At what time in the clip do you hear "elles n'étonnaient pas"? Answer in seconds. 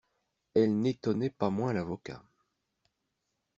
0.55-1.51